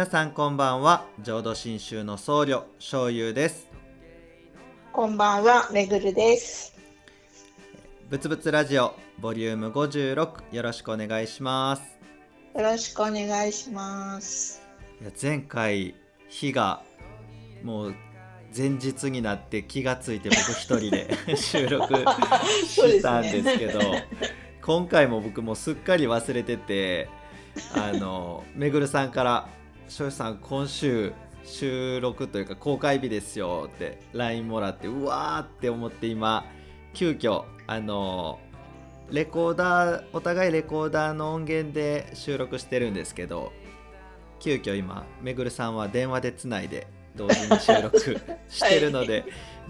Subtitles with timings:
[0.00, 3.68] 皆さんこんばんは浄土真宗の僧侶醤油です
[4.92, 6.74] こんばんは、めぐるです。
[8.08, 11.82] ぶつぶつラジオボリューム56よろしくお願いします
[12.54, 14.62] よろしくお願いします。
[15.02, 15.94] いや前回
[16.30, 16.82] 日が
[17.62, 17.94] もう
[18.56, 21.92] 前日になって気がついて僕一人で 収録
[22.64, 23.80] したんですけど
[24.62, 27.10] 今回も僕もすっかり忘れてて
[27.74, 29.48] あのめぐるさんから
[29.90, 31.12] 「庄司さん今週
[31.44, 36.46] 収録というか公開日ですよ」って LINE もらってうわーって思って今
[36.94, 38.38] 急遽あの
[39.10, 43.52] レコーダーお互いレコーダーの音源で収録してるんですけど
[44.38, 46.86] 急遽今めぐるさんは電話でつないで
[47.16, 47.98] 同時に収録
[48.48, 49.24] してるので、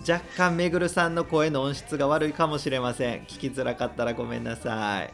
[0.06, 3.22] 若干めぐるさんの声の音質が悪いかもしれません。
[3.22, 5.10] 聞きづらかったらごめんなさい、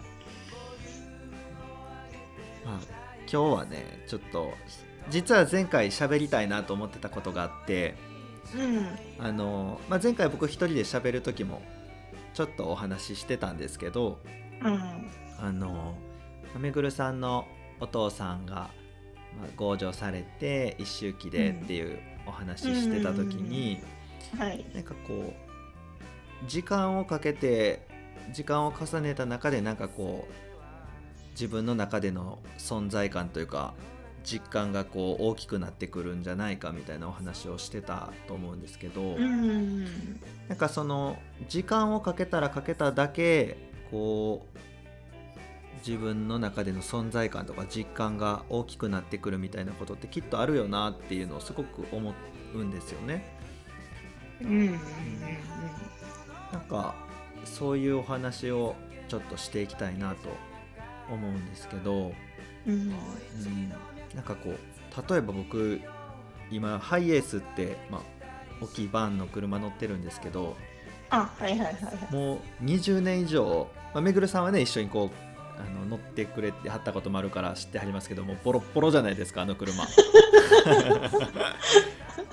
[2.66, 2.80] まあ、
[3.30, 4.52] 今日はねちょっと
[5.10, 7.94] 実は前回喋りたいなと思ってたことがあって
[8.54, 8.86] うん、
[9.18, 11.62] あの、まあ、前回僕一人で喋る時も
[12.34, 14.20] ちょっとお話ししてたんですけど
[14.62, 14.80] うん、
[15.38, 15.94] あの
[16.58, 17.46] めぐるさんの
[17.80, 18.54] お父さんが、
[19.38, 23.80] まあ、強情されて一周期でっていうお話ししてた時に、
[24.38, 27.86] はい、なんかこう時間をかけて
[28.32, 33.74] 時間を重ねた中でなんかこう自分の中での存在感というか
[34.26, 39.84] 実感がこう大きくなってくるんじゃないかみたいなお話をしてたと思うんですけど、うん、
[40.48, 41.16] なんかその
[41.48, 43.56] 時間をかけたらかけただけ
[43.90, 44.58] こう
[45.86, 52.12] 自分の中での存在感とか実感が大きくなってくるみたいなことってきっとあるよなっていうのをすごく思
[52.52, 53.32] うんですよね。
[54.40, 54.72] うん、うん、
[56.52, 56.96] なんか
[57.44, 58.74] そういうお話を
[59.08, 60.28] ちょっとしていきたいなと
[61.12, 62.12] 思うんですけど、
[62.66, 62.92] うん、うん、
[64.16, 65.80] なんかこう例えば僕
[66.50, 68.00] 今ハイエースって、まあ、
[68.62, 70.56] 大きいバンの車乗ってるんですけど
[71.10, 71.78] あ、はいはいはいは
[72.10, 72.14] い。
[72.14, 75.26] もう20年以上、まあ、めぐるさんはね一緒にこう
[75.60, 79.84] あの乗ってくれてはったこともあるから知ってはりますけどもうボロッボロじゃないですかあの車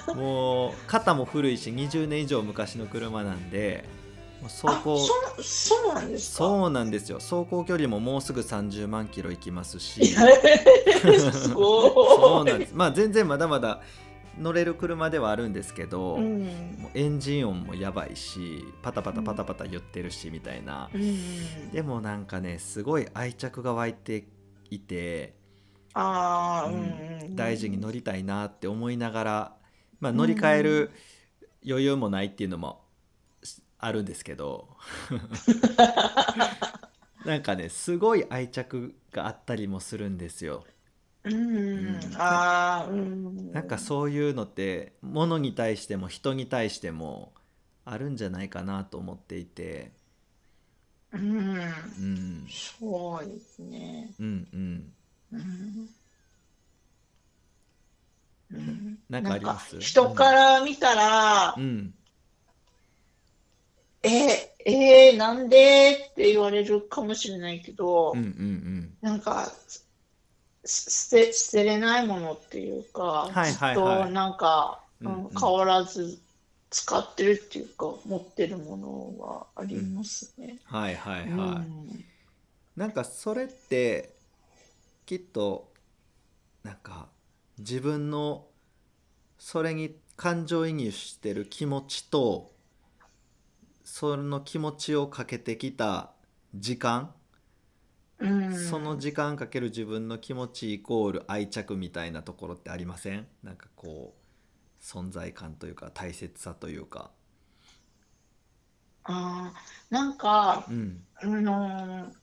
[0.15, 3.85] もう肩も古いし20年以上昔の車なんで
[4.49, 5.13] 走あ、行そ
[5.91, 6.37] う、なんですか？
[6.37, 7.19] そうなんですよ。
[7.19, 10.05] 走行距離ももうすぐ30万キロ行きますし。
[10.07, 10.19] す
[11.53, 11.91] ごい。
[11.93, 12.73] そうなんです。
[12.73, 13.81] まあ全然まだまだ
[14.39, 16.47] 乗れる車ではあるんですけど、うん、
[16.95, 24.25] エンジン音もやばいしパタパタパタパタ言ってるしみたいな、うん、でもなんかねすごい愛着が湧いて
[24.71, 25.35] いて、
[25.93, 29.55] ああ、ううんん、大事に乗りたいなって思いながら、
[29.99, 30.91] まあ、乗り換える
[31.67, 32.82] 余裕もないっていうのも
[33.85, 34.69] あるんですけど。
[37.25, 40.65] なんかねすごい愛着があったりもするんですよ。
[41.23, 47.31] うん、ああ、うん、なんかそういうのって物に対しても人に対しても
[47.85, 49.93] あるんじゃないかなと思っていて、
[51.13, 54.11] うん、うん、そうですね。
[54.19, 54.93] うんうん。
[55.31, 55.89] うん。
[58.51, 59.79] うんなんかあります？
[59.79, 61.93] 人から見たら、うん
[64.03, 69.51] え、えー、なんでって言われるかもしれないけど、うんうんなんか、
[70.65, 73.75] す捨て、捨てれないものっていうか、はいはいはい。
[73.75, 75.25] ずっとなんか、うんうん。
[75.25, 76.19] うん変わらず
[76.69, 80.57] 使ってるっていうか、持ってるものはありますね。
[80.65, 82.05] はいはいはい、うん。
[82.75, 84.15] なんかそれって
[85.05, 85.71] きっと
[86.63, 87.09] なんか
[87.59, 88.47] 自分の
[89.37, 92.52] それに感情移入してる気持ちと
[93.83, 96.11] その気持ちをかけてきた
[96.55, 97.13] 時間、
[98.19, 98.57] うん。
[98.57, 103.27] その時間かける自分の気持ちイコール愛着みたいなところってありません？
[103.43, 107.11] なんかこう存在感というか大切さというか。
[109.05, 111.03] あーなんか、うん。
[111.15, 112.13] あのー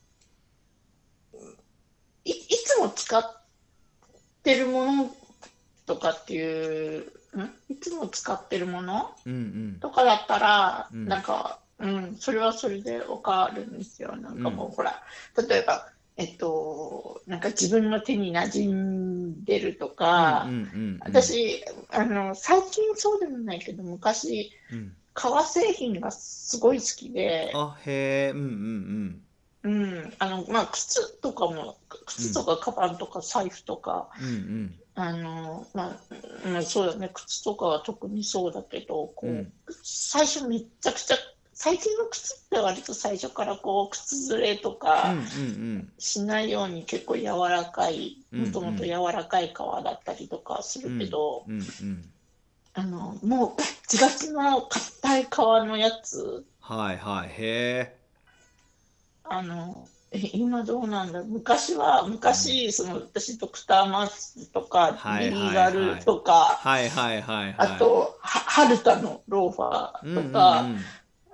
[2.25, 2.35] い、い
[2.65, 3.45] つも使っ
[4.43, 5.17] てるもの
[5.85, 7.20] とかっていう、ん
[7.69, 9.15] いつも使ってるもの？
[9.27, 9.37] うんう
[9.77, 9.79] ん。
[9.81, 11.07] とかだったら、うん。
[11.07, 14.17] なんか、うん、それはそれでわかるんですよ。
[14.17, 14.73] なんかもう、うん。
[14.73, 15.03] ほら、
[15.49, 20.99] 例えば、えっと、なんか自分の手に馴染んでるとか、うんうんうんうん。
[21.03, 24.97] 私、あの、最近そうでもないけど、昔、うん。
[25.13, 29.23] 革製品がすごい好きで、あへえうんうんうん、
[29.63, 31.77] あの、まあ、靴とかも、
[32.07, 34.33] 靴とかカバンとか財布とか、うんうん。
[34.33, 39.53] うんあの、まあ、まあ、そうだね、靴とかは特にそうだけど、こう、うん。
[39.83, 41.23] 最初めっちゃくちゃ好
[41.63, 45.93] 最近の靴って割と最初からこう靴ずれとうんかうん。
[45.99, 52.11] しないように結構柔らかいうんうんもともと柔らかい革だったりとかするけど、うんうん
[52.73, 57.29] あのもうガッチガチの硬い革のやつはいはい。
[57.29, 58.00] へ
[59.33, 61.23] あのえ今どうなんだ？
[61.23, 67.75] 昔は昔その私ドクターマースとかはいリーガルとか、はいはいはいはい。
[67.75, 70.25] あとはハルタのローファうんうんうん。
[70.25, 70.67] ーとか、あ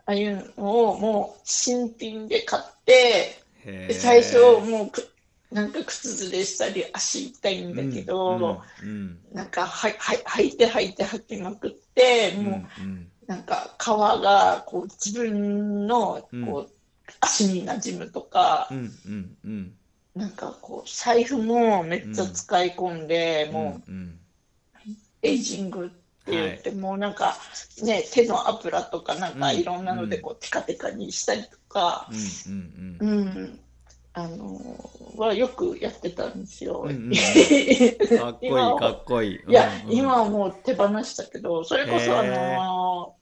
[0.05, 4.37] あいうのをもう新品で買ってで最初
[4.69, 5.09] もうく
[5.51, 9.89] なんか靴ずれしたり足痛いんだけど、うんうんなんかはは
[10.37, 16.71] 履いて履いて履きまくって、うんもううんなんか皮がこう自分のこう、
[17.23, 19.73] うん足に馴染むとかう、んうんうん。
[20.15, 23.97] なんかこう財布もめっちゃ使い込んで、もううん。
[23.97, 24.21] うん
[25.23, 27.37] エイジングって言って、もうなんか
[27.83, 29.59] ね手の油とかなんかうん。
[29.59, 32.09] いろんなのでこうテカテカにしたりとか、
[32.49, 33.61] うんうんうん、
[34.13, 34.61] あの
[35.17, 36.85] はよくやってたんですよ。
[36.87, 37.17] うんうんい
[38.19, 39.53] かっこいいかっこいい。
[39.53, 39.97] や、うんうん。
[39.97, 42.57] 今はもう手放したけど、それこそあへー。
[42.57, 43.17] の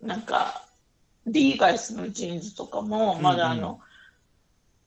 [0.00, 0.63] なんか
[1.26, 3.80] リーガイスのジーンズとかもまだあの、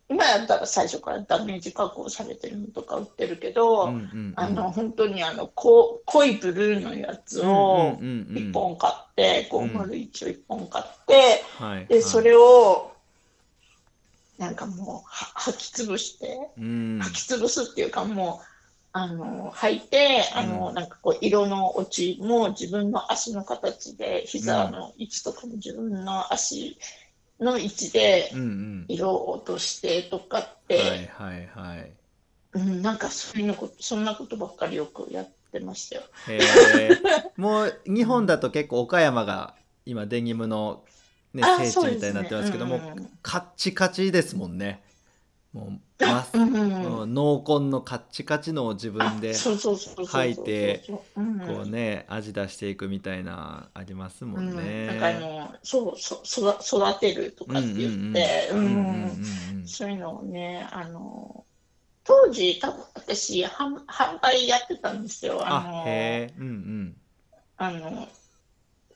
[0.09, 4.33] 今やったら最初からダメージ加工されてるのとか売ってるけど、うんうんうん。
[4.37, 8.51] あの本当にあのこ濃いブルーのやつをうんうんうんうん。
[8.51, 12.93] 1本買って、うん501を1本買って、はいでそれを
[14.37, 16.99] なんかもうは履き潰して、うん。
[16.99, 18.56] 履き潰すっていうかもう
[18.97, 20.75] あの履いてあの、うん。
[20.75, 26.77] なんかこう色の落ちも自分の足の形で膝の位置とかも自分の足
[27.39, 28.31] の位置で
[28.87, 31.91] 色を落としてとかっはいて、はいはい。
[32.53, 36.01] うん、なんかそういうのことそんなことばっかりよくやってましたよ。
[36.27, 36.89] へえ
[37.37, 39.53] もう日本だと結構岡山が
[39.85, 40.83] 今デニムの、
[41.33, 42.91] ね、あ聖地みたいになってますけども、ね。
[42.95, 44.81] うんうんカッチカチですもんね
[45.57, 45.67] も
[45.99, 47.01] う、まうんうんうん。
[47.01, 50.21] うん濃紺のカッチカチのを自分であそうそうそうそうそう。
[50.21, 50.83] 履いて
[51.15, 54.51] うんこうね味出していくみたいなありますもんね。
[54.51, 59.05] うん、なんかあのそうそう育育てるとかって言ってうんうんうんうんう
[59.55, 61.43] んうんそういうのをねあの
[62.03, 65.39] 当時多分私販販売やってたんですよ。
[65.43, 66.97] ああのへえうんうん。
[67.57, 68.07] あの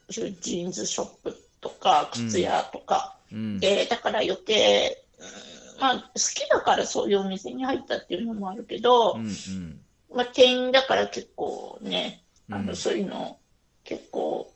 [0.09, 3.59] そういうジーンズショップとか靴屋とか、うん。
[3.59, 9.79] でだから余計、うんまあ好きだからそういうお店に入ったっていうのもあるけど、うんうん。
[10.13, 13.37] まあ、店員だから結構ねあの、うんそういうの
[13.83, 14.53] 結構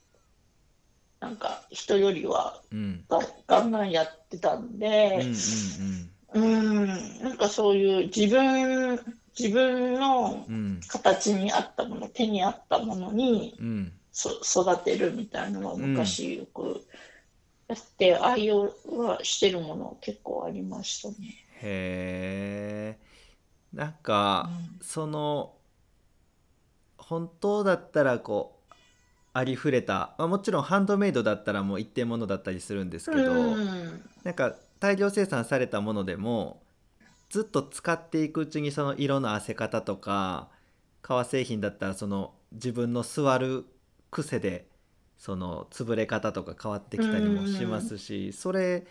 [1.19, 3.03] なんか人よりはうん。
[3.09, 5.25] がガンガンやってたんうんうんで、
[6.35, 6.87] うん、
[7.23, 8.99] なんかそういう自分
[9.37, 10.45] 自分の
[10.87, 13.55] 形に合ったもの手に合ったものに
[14.13, 16.85] 育てるみたいなのは昔よく
[17.67, 21.15] やって、愛用はしてるもの結構ありましたね。
[21.61, 22.99] へえ。
[23.73, 24.85] なんか、うん。
[24.85, 25.55] その
[26.97, 28.73] 本当だったらこう
[29.33, 34.01] ありふれた、まあ、もちろんハンドメイドだったらもう一定ものだったりするんですけど、うん。
[34.23, 36.61] なんか大量生産されたものでも
[37.29, 40.49] ずっと使っていくうちにその色のあせ方とか
[41.01, 43.65] 革製品だったらその自分の座る
[44.09, 44.67] 癖で
[45.17, 48.85] その潰れ方とか変わってきたりもしますしそれ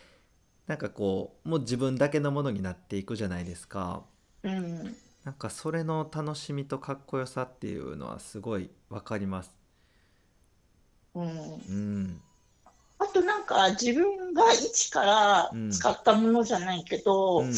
[0.67, 4.05] なんかこうもう自分だけのものになっていくじゃないですか。
[4.43, 9.51] うんなんかそれの楽しみとかっこよさっていうのはすごいわかります。
[11.15, 12.21] うんうん。
[12.99, 17.53] あとなんか自分が一から使ったものじゃないけど、うん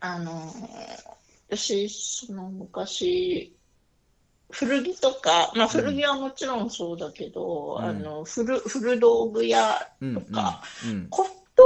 [0.00, 0.52] あの
[1.48, 3.55] 私その昔
[4.50, 7.84] 古着とか、まあ、古着はもちろんそうだけど、うん。
[7.84, 10.14] あの古古道具屋うん。
[10.14, 11.08] とか、うん。
[11.10, 11.62] 骨董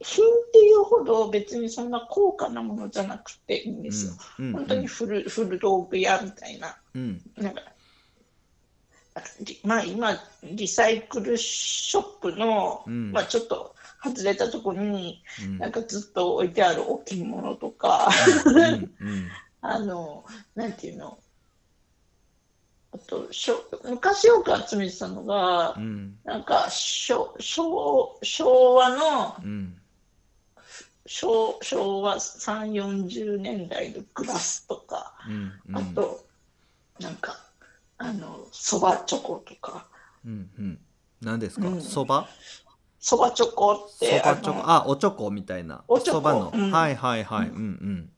[0.00, 4.12] 品っていうほど別にそんな高価なものじゃなくていいんですよ。
[4.40, 4.52] うん。
[4.52, 6.76] 本当に古古道具屋みたいな。
[6.94, 7.22] うん。
[7.36, 7.62] なんか
[9.40, 10.10] りまあ今
[10.42, 13.12] リサイクルショップの、うん。
[13.12, 15.58] まあ、ちょっと外れたところにうん。
[15.58, 18.08] なんかずっと置いてある置物とか、
[18.46, 18.54] うん。
[18.54, 19.28] うん。
[19.62, 21.18] あのなんていうの？
[21.18, 21.25] あ
[22.98, 29.76] としょ昔よく集めてたのが、うんなんか昭昭昭和のうん
[31.06, 36.24] 昭昭和3 4 0年代のグラスとか、うんうんあと
[36.98, 37.36] なんか
[37.98, 39.86] あのそばチョコとか。
[40.24, 40.78] うんうん。
[41.22, 41.68] 何ですか？
[41.68, 41.80] うん。
[41.80, 42.28] そば？
[42.98, 44.70] そばチョコっそてばチョコ？
[44.70, 45.84] あおチョコみたいな。
[45.88, 46.18] おチョコ。
[46.18, 46.52] そばの。
[46.54, 46.70] うん。
[46.72, 47.48] はいはいはい。
[47.48, 48.10] うんうん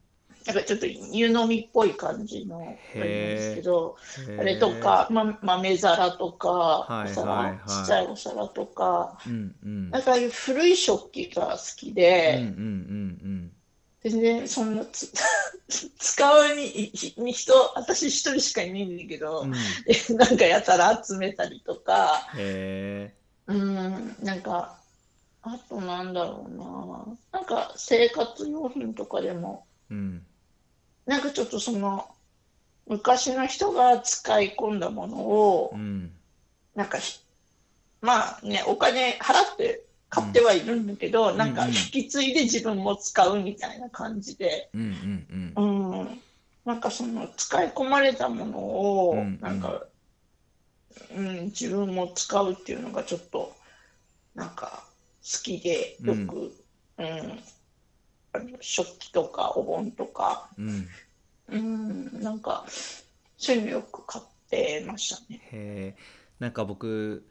[0.49, 3.97] なんかちょっと湯飲みっぽい感じのあれですけど、
[4.39, 7.51] あれとへか、ま、豆皿とか、はいお皿、はい。
[7.51, 9.91] はいちっちゃいお皿とか、ーうんうん。
[9.91, 13.53] なんかああいう古い食器が好きうんうんで、うん。
[14.01, 15.13] 全然そんなつ
[15.99, 19.53] 使うにに人、私一人しかいないんだけど、うん。
[19.53, 19.53] う
[20.15, 23.15] んなんかやたら集めたりとか、へ
[23.47, 24.79] うん、なんか、
[25.43, 30.28] あとなんだろうな、なんか生活用品とかでも、ーうん
[31.09, 32.07] なんかちょっとその、
[32.87, 36.13] 昔の人が使い込んだものをう、ん。
[36.75, 37.21] なんかひ、
[38.03, 41.39] まあね、お金払って買ってはいるんだけど、ん。
[41.39, 46.01] なんか引き継いで自分も使うみたいな感じで、うんうんうん。
[46.01, 46.21] うん、
[46.67, 49.83] なんかその使い込まれたものをうんうん、なんか、
[51.17, 53.57] うん、自分も使うっていうのがちょっと、
[54.35, 54.85] なんか
[55.23, 56.55] 好きで、よく、
[56.99, 57.41] うん、
[58.61, 60.89] 食器とかお盆とか、うん。
[61.51, 62.65] うん、なんか、
[63.37, 65.41] そういうのよく買ってましたね。
[65.53, 66.29] へえ。
[66.39, 67.27] なんか僕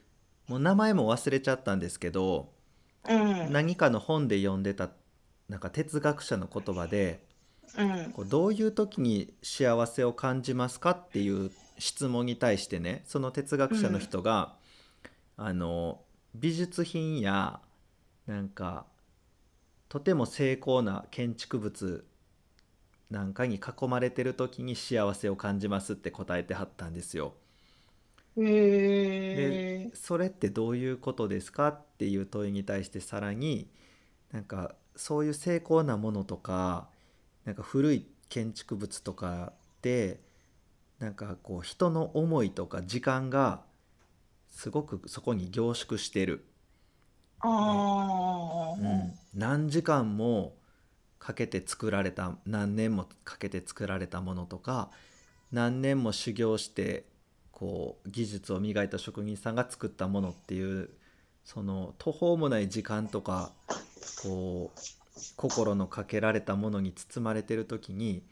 [0.48, 2.50] もう名前も忘れちゃったんですけど
[3.10, 4.90] うん、何かの本で読んでた
[5.48, 7.26] なんか哲学者の言葉で
[7.78, 14.56] うん、こうどういう時に幸せを感じますかっていう質問に対してねその哲学者の人が、
[15.36, 16.00] あの
[16.34, 17.60] 美術品や
[18.26, 18.86] なんか
[19.90, 22.06] とても精巧な建築物
[23.10, 27.34] なんかに囲まれてる時に幸せを感じますって答えてはったんですよ。
[28.38, 33.70] へえ、それってどういうことですかっていう問いに対してさらに
[34.32, 36.90] なんかそういう精巧なものとか
[37.46, 40.20] なんか古い建築物とかで
[41.00, 43.64] なんかこう人の思いとか時間が
[44.50, 46.46] すごくそこに凝縮してる、
[47.40, 50.56] ああ、うん何時間も
[51.20, 54.90] かけて作られた何年もかけて作られたものとか
[55.52, 57.06] 何年も修行して
[57.52, 60.90] こう技術を磨いた職人さんが作ったものっていう
[61.44, 63.52] その途方もない時間とか
[64.24, 64.80] こう
[65.36, 68.24] 心のかけられたものに包まれてる時に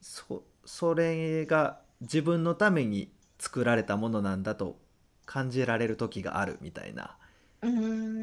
[0.00, 4.78] そそれが自分のために作られたものなんだと
[5.24, 7.16] 感じられる時があるみたいな。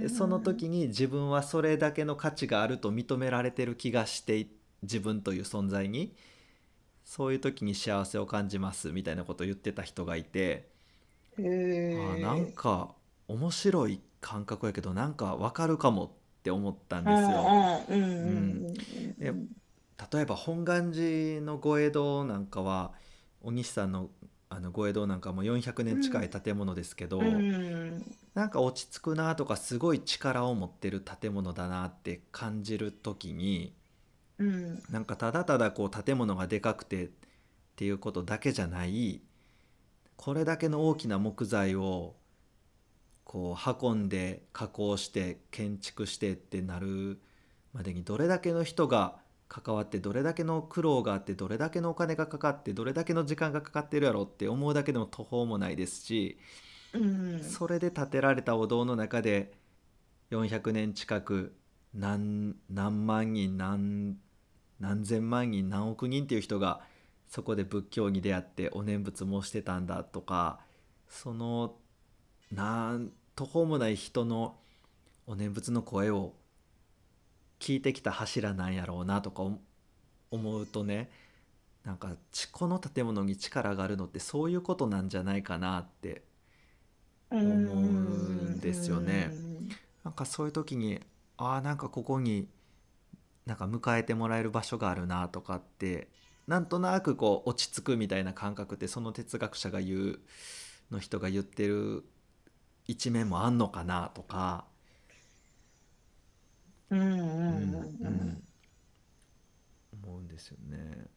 [0.10, 4.48] その時に自分はそれだけの価値があると認められてる気がしてい
[4.84, 6.14] 自分という存在に
[7.04, 10.70] そういう時に幸せを感じますみたいなことを言ってた人がいて、
[11.38, 12.96] へえ、あーなんか
[13.28, 16.10] 面白い感覚やけどなんかわかるかもっ
[16.44, 17.86] て思ったんですよ。
[17.90, 18.74] うん
[19.18, 19.34] で
[20.12, 22.92] 例えば本願寺の御江戸なんかは
[23.42, 24.10] お西さんの
[24.56, 28.04] あの御江戸なんかも400年近い建物ですけど、うん。
[28.36, 33.76] なんか落ち着くなとかすごい力を持ってる建物だなって感じる時に
[34.38, 34.84] うん。
[34.90, 37.10] なんかただただこう建物がでかくてっ
[37.76, 39.22] ていうことだけじゃない
[40.16, 42.16] これだけの大きな木材を
[43.24, 47.20] こう運んで加工して建築してってなる
[47.74, 49.18] までにどれだけの人が
[49.54, 56.40] 関わってどれだけの苦労があってどれだけのお金がかかってどれだけの時間がかかってるやろって思うだけでも途方もないですし
[56.94, 57.44] うん。
[57.44, 59.54] それで建てられたお堂の中で
[60.32, 61.56] 400年近く
[61.94, 64.18] 何何万人何
[64.80, 66.82] 何千万人何億人っていう人が
[67.28, 70.62] そこで仏教に出会ってお念仏もしてたんだとか
[71.08, 71.76] その
[72.52, 74.56] なん途方もない人の
[75.28, 76.34] お念仏の声を
[77.60, 79.62] 聞いてきた柱なんやろうなとか思
[80.32, 81.12] 思うとね
[81.86, 86.24] なんかちこの建物に力があるのってそういうことなんじゃないかなって
[87.30, 89.32] 思うんですよね。
[90.04, 91.00] なんかそういう時に
[91.38, 92.48] ああなんかここに
[93.46, 96.10] なんか迎えてもらえる場所があるなとかって
[96.48, 100.20] なんとなくこう落ち着くみたいな感覚ってその哲学者が言う
[100.92, 102.04] の人が言ってる
[102.88, 104.66] 一面もあんのかなとか、
[106.94, 108.44] うんうんうん
[110.06, 111.08] 思うんですよね。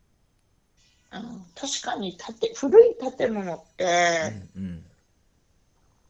[1.13, 4.85] うん確かに建古い建物ってうん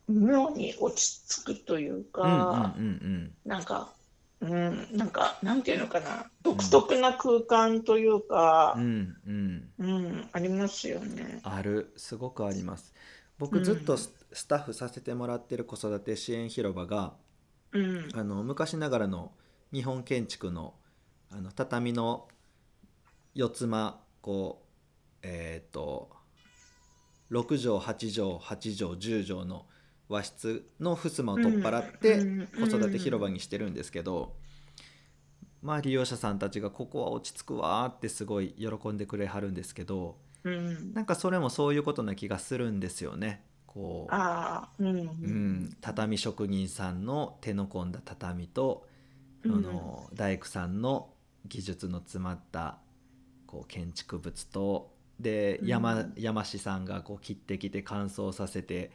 [0.09, 3.35] 妙に落ち着くといううんうんか、うん。
[3.45, 3.93] なんか、
[4.41, 9.69] うん、なんか、なんていうのかな、独特な空間というかうんうん。
[9.79, 11.41] うんうん、ありますよね。
[11.43, 11.93] ある。
[11.97, 12.93] すごくあります。
[12.95, 13.07] うん
[13.39, 17.15] 僕ずっとススタッフさせてもらってる子育て支援広場が
[17.73, 19.33] うん、あの昔ながらの
[19.73, 20.75] 日本建築の
[21.31, 22.29] あの畳の
[23.35, 26.11] 四つ間こうえっ、と
[27.31, 29.67] 6畳8畳8畳10畳の
[30.09, 34.35] 和室の襖を取っ払って子育て広場にしてるんですけど
[35.63, 40.95] まあ利用者さんたちがここは落ち着くわーってすごい喜んでくれはるんですけどうん。
[40.95, 43.45] なんかそれもそういうことな気がするんですよね。
[43.67, 44.15] こう。
[45.23, 48.87] うん、畳職人さんの手の込んだ畳と、
[49.47, 49.63] うん。
[49.63, 51.11] その大工さんの
[51.47, 52.79] 技術の詰まった
[53.47, 55.67] こう建築物とでうん。
[55.69, 58.91] 山,、山師さんがこう切ってきて乾燥させて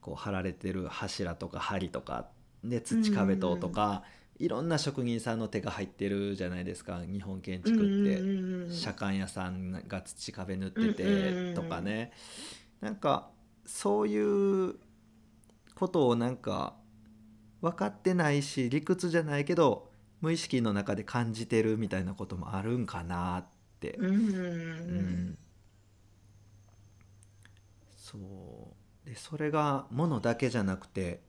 [0.00, 2.28] こう貼られてる柱とか梁とか
[2.62, 4.02] で土壁ととか、
[4.38, 8.20] いろんな職人さんの手が入ってるじゃないですか日本建築って。
[8.20, 11.54] うん左官屋さんが土壁塗っててうん。
[11.54, 12.12] とかね。
[12.80, 13.30] なんか
[13.64, 14.74] そういう
[15.74, 16.74] ことをなんか
[17.60, 23.46] 分かってないし理屈じゃないけど無意識の中で感じてるみたいなこともあるんかなっ
[23.80, 24.06] て、うん。
[24.06, 24.18] ううん。
[25.30, 25.38] ん
[27.96, 28.18] そ
[29.04, 29.08] う。
[29.08, 31.22] でそれがものだけじゃなくて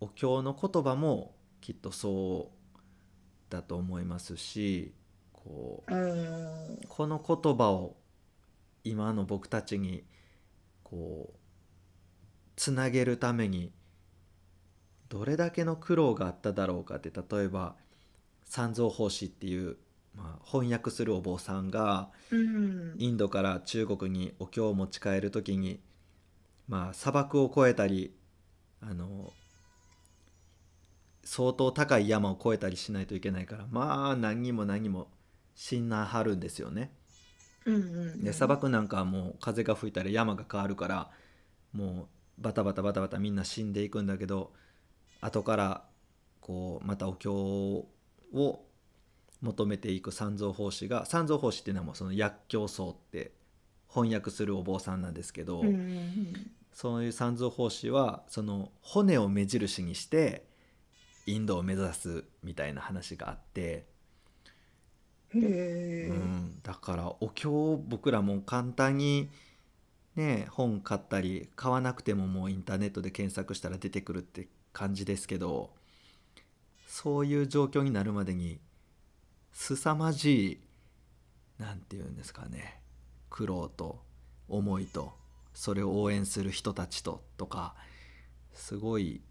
[0.00, 2.78] お経の言葉もきっとそう
[3.50, 4.94] だと思いますし
[5.32, 6.80] こううん。
[6.88, 7.96] この言葉を
[8.82, 10.04] 今の僕たちに
[10.82, 11.38] こう
[12.56, 13.72] つなげるために
[15.14, 17.76] どれだけの苦労があっただろうかって例えば
[18.44, 19.76] 三蔵法師っていう、
[20.16, 25.78] まあ、翻訳するお坊さんがうんインドから中国にお経を持ち帰る時に、
[26.66, 28.12] まあ、砂漠を越えたり
[28.82, 29.32] あの
[31.22, 35.06] 相当高い山を越えたりしないといけないからまあ何人も何人も
[35.54, 36.90] 死んなはるんですよね。
[37.66, 37.78] うんう
[38.16, 41.10] んで砂漠なんかはもう風が吹いたら山が変わるから
[41.72, 44.52] もうバタバタバタバタみんな死んでいくんだけど
[45.24, 45.84] 後から
[46.40, 47.88] こうまたお経を
[49.40, 53.32] 求めていく三蔵法師が三蔵法師っていうのはもうその薬教僧って
[53.88, 60.44] 翻訳するお坊さんなんですけど、うんうんそういう三蔵法師はその骨を目印にして
[61.24, 63.86] インドを目指すみたいな話があって。
[65.32, 69.30] うん、だからお経を僕らも簡単に
[70.16, 75.70] ね本買ったり買わなくてももうインターネットで検索したら出てくるって感じですけど
[76.86, 78.60] そういう状況になるまでに
[79.52, 80.58] 凄まじい
[81.58, 82.80] なんていうんですかね
[83.30, 84.02] 苦労と
[84.48, 85.14] 思いと
[85.54, 87.74] それを応援する人たちととか
[88.52, 89.22] すごい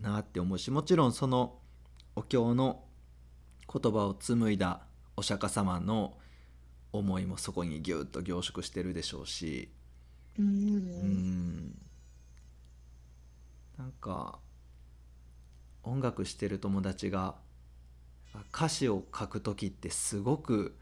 [0.00, 1.58] なって思うしもちろんその
[2.16, 2.84] お経の
[3.72, 4.82] 言葉を紡いだ
[5.16, 6.18] お釈迦様の
[6.92, 9.70] 思いもそこにギュッと凝縮してるでしょうし。
[10.38, 11.78] ううんん。
[13.76, 14.38] なんか
[15.82, 17.36] 音楽してる友達が
[18.54, 20.76] 歌詞を書く時ってすごく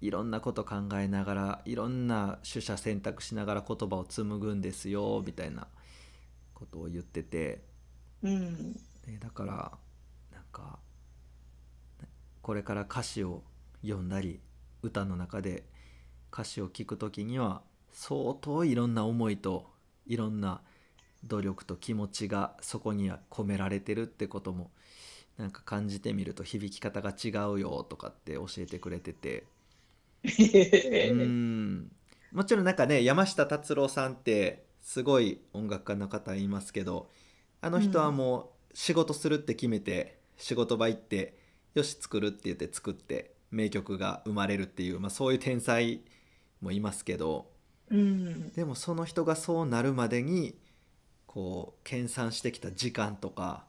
[0.00, 5.66] いろんなこと考えながらいろんな取捨選択しながら言葉を紡ぐんですよみたいな
[6.54, 7.64] ことを言ってて。
[8.22, 8.72] うん
[9.06, 9.52] ね、だから
[10.32, 10.78] なんか
[12.42, 13.42] これから歌詞を
[13.82, 14.40] 読んだり
[14.82, 15.64] 歌の中で
[16.32, 19.70] 歌詞を聞く時には相当いろんな思いと
[20.06, 20.60] いろんな
[21.24, 24.70] 努力と気持ちがそこには込められてるってことも
[25.36, 29.44] なんか感じてみると響き方が違うよとかって教えてくれてて。
[31.10, 31.90] うん。
[32.32, 37.10] もちろんなんかね山下達郎さんってすごい音楽家の方いますけど
[37.60, 41.36] あの人はもう仕事するって決めて仕事場行って
[41.74, 46.02] よし作るって言って作って名曲が生まれるっていう、まあ、そういう天才
[46.60, 47.50] もいますけど。
[47.90, 48.50] うん。
[48.52, 50.56] でもその人がそうなるまでに
[51.32, 53.62] こう研鑽してきた時間とか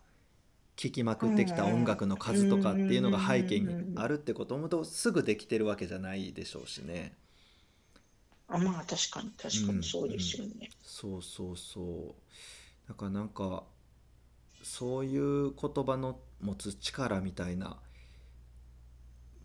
[0.76, 7.14] 聴きまくってきた音楽の数とかっていうのが背景にあるってことを思うとすぐできてるわけじゃないでしょうしね。
[8.48, 10.72] あまあ確かに確かにそうですよね。
[10.82, 13.62] そうそうそうだからなんか
[14.64, 17.78] そういう言葉の持つ力みたいな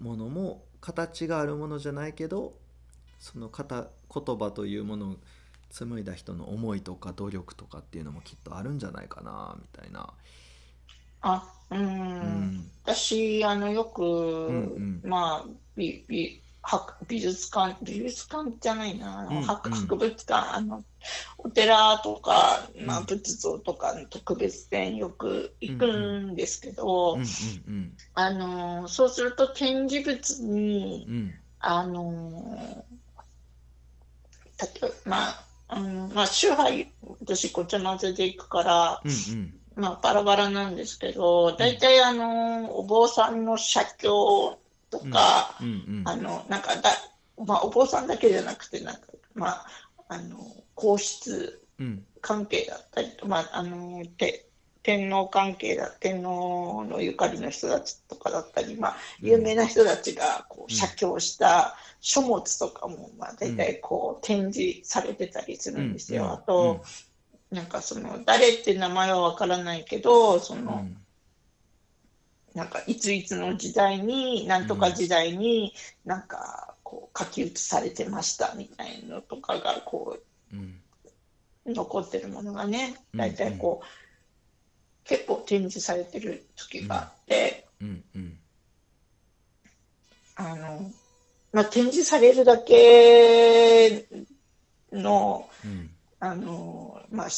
[0.01, 2.55] ものも形があるものじゃないけど
[3.19, 5.17] その型言葉というものを
[5.71, 10.13] 紡いだ人の思いとか努力とかっていうのもきっとあるんじゃないかなみたいな。
[11.21, 15.01] あ、うん、うん私あのよく、んうん。
[15.05, 19.21] まあ美美博美術館美術館じゃないな。
[19.21, 19.75] あの、うん博うん。
[19.75, 20.85] 博物館あの
[21.39, 27.19] お寺とか、まあ、うん仏像とかの特別展よく行くんですけど、
[28.15, 31.35] あのそうすると展示物にうんうん。
[31.59, 32.85] あの
[34.61, 39.55] 例えばまああのまあ宗派私ごちゃ混ぜで行くから、うんうん。
[39.77, 44.59] まあ、バラバラなんですけど、大体あの、お坊さんの写経
[44.91, 46.91] とか、うんうんあの、なんかだ、
[47.45, 49.01] まあ、お坊さんだけじゃなくて、なんか、
[49.35, 49.67] まあ、
[50.09, 50.39] あの、
[50.75, 52.07] 皇室うん。
[52.23, 54.49] 関係だったりと、まあ、あの、て
[54.87, 66.31] 天皇関係だ、天皇のゆかりの人たちとかだったり、まあ、有名な人たちがこう写経した書物とかも、まあ、大体こう展示されてたりするんですよ。
[66.31, 66.85] あと、
[67.51, 70.87] なんかその、誰って名前はわからないけど、その、
[72.55, 80.21] なんかいついつの時代に、なんとか時代に、なんかこう書き写されてましたみたいなのとかがこ
[80.53, 80.57] う、
[81.69, 84.06] 残ってるものがね、大体こう、
[85.09, 87.67] 結構展示されてる時があって、
[90.37, 90.91] あの、
[91.53, 94.07] まあ、展示されるだけ
[94.93, 95.49] の、
[96.21, 97.29] あの、まあ、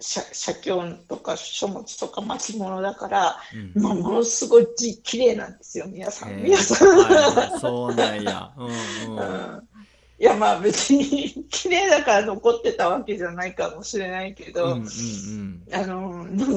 [0.00, 3.36] 写写経とか書物とか巻物だから、
[3.74, 6.42] うん、まあ、ものすごい字綺麗なんですよ皆さん。
[6.42, 9.18] 皆さん、はい、そうなんや、うんうん。
[9.18, 9.68] うん、
[10.18, 15.98] いやまあ別に綺麗だから残ってたわけじゃないかもしれないけど、うんうんうん、あの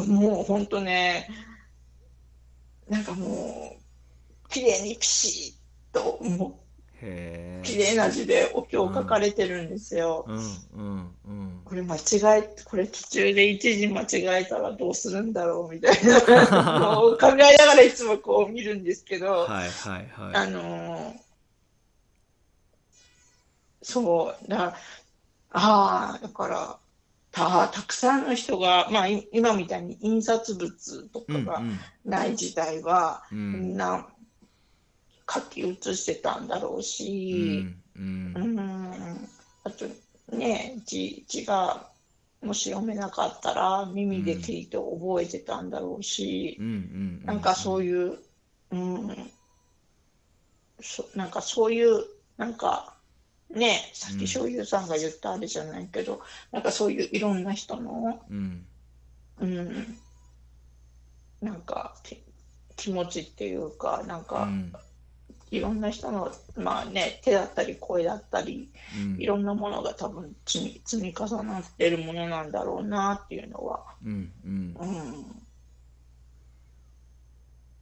[0.07, 1.29] もう本当ね
[2.87, 3.77] なんかも
[4.45, 5.55] う綺麗にピシ
[5.91, 6.67] ッともう
[7.63, 10.25] 綺麗な字でお経を書かれてるんですよ。
[10.27, 11.99] うんうんうん、これ間違
[12.39, 21.26] えこれ途中で一時間違えたらどうするんだろうみたいな考えながらいつもこう見るんですけど、 はいはいはい、あのー
[23.87, 24.75] そう、だ
[25.51, 26.77] ああ、だから、
[27.31, 31.61] たたくさんの人が、まあ、今みたいに印刷物とかが
[32.03, 34.07] ない時代は、うん、みんな
[35.31, 39.29] 書き写してたんだろうし、うん、うん、
[39.63, 39.85] あと
[40.35, 41.87] ね字字が
[42.41, 48.17] もし読めなかったら耳で聞いて覚えてたんだろうし、うん、なんかそういう、
[48.71, 49.31] うん、
[50.81, 52.03] そなんかそういう
[52.37, 52.96] なんか
[53.49, 56.19] ねさっき醤油さんが言ったあれじゃないけど、うん、
[56.51, 58.65] なんかそういういろんな人の、うん、
[59.39, 59.97] うん、
[61.41, 61.95] なんか
[62.75, 64.73] 気持ちっていうかなんか、うん、
[65.51, 68.69] いろんな人のまあね手だったり声だったり、
[69.17, 74.31] いろんなものが多分積み積み重なってるものなんだろうなっていうのは、うん。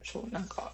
[0.04, 0.72] そうなんか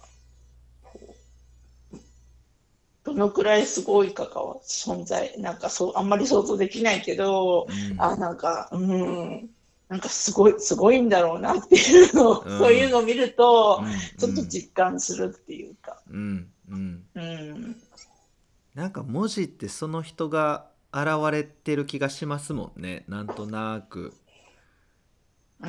[3.13, 9.49] どのくらいすごいかかは存在、なんかそう、あんまり想像できないけど、うん、あ、なんか、うん、
[9.89, 16.01] なんかすごい、すごいんだろうなっていうのを、うん、そういうのを見ると、うん、ちょっと実感するっていうか。
[16.09, 17.03] うん、うん。
[17.13, 17.75] うん。
[18.73, 24.13] なんか文字ってその人が現れてる気がしますもんね、なんとなく。
[25.61, 25.67] う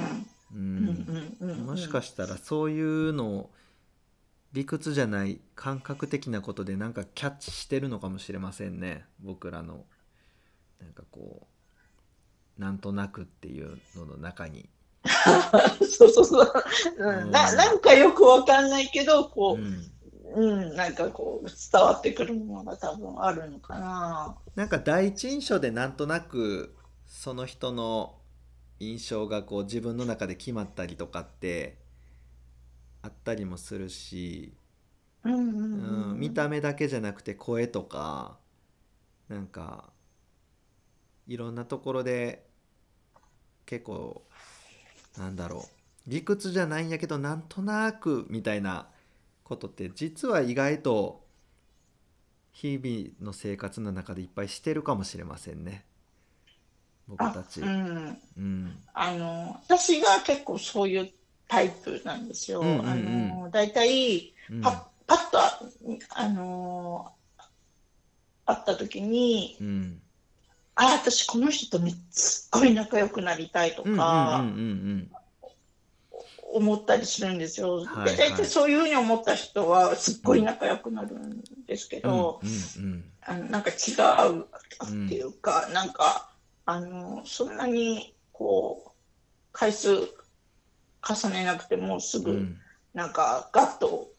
[0.59, 1.37] ん。
[1.41, 1.67] うん。
[1.67, 3.51] もしかしたらそういうのを、
[4.55, 9.05] 理屈じゃない感覚的なことでなんかキャッチしてるのかもしれませんね。
[9.19, 9.85] 僕らの
[10.81, 11.49] なんかこ
[12.57, 14.69] うなんとなくっていうのの中に。
[15.81, 16.53] そうそうそう、
[16.99, 19.91] うん、ななんかよくわかんないけどこう、うん。
[20.37, 24.37] うん、なんかこう伝わってくるものが多分あるのかな。
[24.55, 26.77] なんか第一印象でなんとなく
[27.09, 28.17] その人の
[28.79, 31.84] 印象がこう自分の中で決まったりとかって
[33.05, 34.55] あったりもするし、
[35.25, 38.39] うん見た目だけじゃなくて声とか
[39.29, 39.91] なんか
[41.27, 42.47] いろんなところで
[43.67, 44.23] 結構
[45.19, 46.11] なんだろう。
[46.11, 48.89] 理屈じゃないんやけどなんとなくみたいな
[49.43, 51.25] ことって実は意外と
[52.53, 55.85] 日々の生活の中でいっぱいしてるかもしれませんね。
[57.07, 57.61] 僕たち。
[57.61, 61.11] うん、うん、あの私が結構そういう
[61.55, 62.61] タイプなんですよ。
[62.61, 62.95] うんうんうん、あ
[63.45, 65.39] の大体パッ、パッと
[66.11, 67.13] あの
[68.45, 70.01] 会った時に、うん、
[70.75, 74.45] あ私この人とすっごい仲良くなりたいとか、
[76.53, 77.77] 思ったりするんですよ。
[77.77, 82.41] はいはい、で大体そういうふうに思った人はすっごい仲良くなるんですけど、
[83.23, 83.75] あのなんか違
[84.29, 84.41] う
[85.07, 86.31] っていうか、うん、なんか
[86.67, 88.91] あのそんなにこう
[89.53, 90.09] 回数
[91.09, 92.55] 重ねなくてもすぐ
[92.95, 94.11] なんかガッと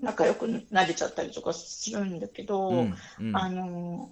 [0.00, 4.10] 仲良くなれちゃったりとかするんだけど、うんうん、あの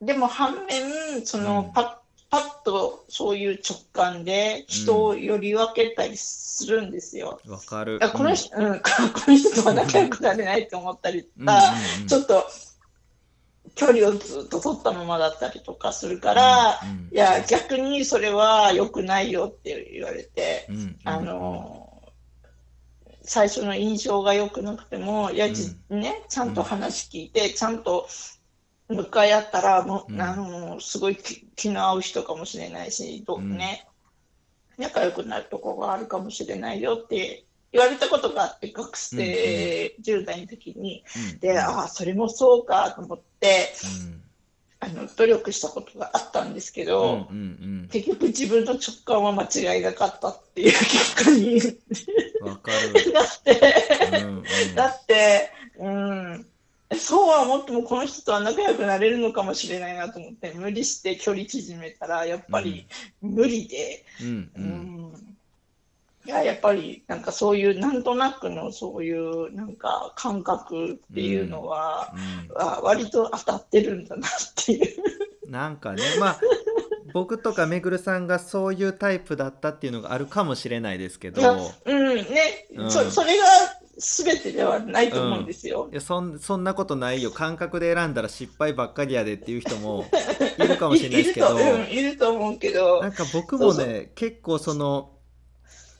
[0.00, 1.96] でも反面そのパッ、
[2.30, 7.40] パッとそういう直感で人をより分けたりするんですよ。
[7.46, 7.98] わ、かる。
[8.12, 8.90] この人、うん、 こ
[9.26, 11.62] の人とは仲良くなれないと思ったりとか、
[12.06, 12.44] ちょっと
[13.76, 22.02] 距離をずっと取ったままだったりとかするから、うんうん、いや逆にそれは良くないよって言われて、うんうん、あの
[23.22, 28.08] 最初の印象が良くなくてもいや、うん、ね、ちゃんと話聞いて、ちゃんと
[28.88, 31.18] 向かい合ったらもう、あのすごい
[31.56, 33.88] 気の合う人かもしれないしど、ね、
[34.78, 37.45] 仲良くなるところがあるかもしれないよって
[37.76, 41.04] 言われたことがあって学生、10代の時に。
[41.40, 43.72] でああそれもそうかと思って、
[44.80, 47.88] あの努力したことがあったんですけうんど、うん。
[47.90, 51.60] 結局自分の直感は間違いなかったっていう結果に。
[53.12, 53.74] なって。
[54.22, 54.74] うんうん。
[54.74, 56.46] だって、うん、
[56.98, 62.86] そうは思ってもこの人とは仲良くなれるのかもしれないなと思って無理して距離縮めたらやっぱり
[63.20, 65.25] 無理で、うんううんん
[66.26, 72.12] いややっぱりなんかそういうなんとなくのそういうなんか感覚っていうのは、
[72.56, 75.00] あ割と当たってるんだなっていう。
[75.00, 76.40] うんなんかねまあ
[77.12, 81.70] 僕とかめぐるさんがそういうタイプだったっていうのがあるかもしれないですけど。
[81.86, 82.90] うんね、うん。
[82.90, 83.44] そそれが
[83.96, 85.88] 全てではないと思うんですよ。
[85.90, 85.94] い。
[85.94, 87.30] やそんそんなことないよ。
[87.30, 90.04] 感覚で選んだら失敗ばっかりやでっていう人も
[90.58, 91.58] いるかもしれないですけど。
[91.58, 93.00] いると、うん、いると思うけど。
[93.00, 95.15] なんか僕もね結構その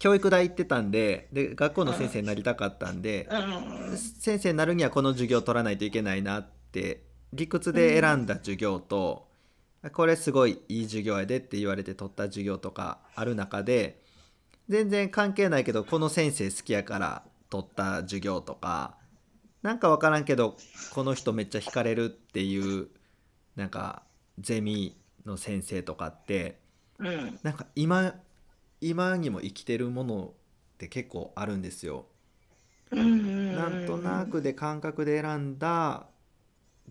[0.06, 3.96] 教育大行ってたんでで学校の先生になりたかったんで、うん。
[3.96, 9.26] 先生になるにはこの授業を取らないといけないなって理屈で選んだ授業と、
[9.92, 14.00] これすごいいい授業やでって言われて取った授業とかある中で
[14.68, 18.94] 全然関係ないけどこの先生好きやから取った授業とか
[19.62, 20.56] なんか分からんけど
[20.94, 22.86] この人めっちゃ惹かれるっていう
[23.56, 24.04] なんか
[24.38, 26.60] ゼミの先生とかって
[27.00, 27.38] うん。
[27.42, 28.14] なんか今
[28.80, 30.34] 今にも生きてるもの
[30.74, 32.06] って結構あるんですよ。
[32.90, 36.08] うんなんとなくで感覚で選んだ